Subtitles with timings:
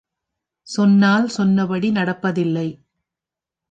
[0.67, 2.67] சொன்னால் சொன்னபடி நடப்பதில்லை.